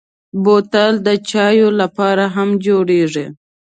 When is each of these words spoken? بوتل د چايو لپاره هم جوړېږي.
بوتل 0.43 0.93
د 1.07 1.09
چايو 1.29 1.69
لپاره 1.81 2.25
هم 2.35 2.49
جوړېږي. 2.65 3.25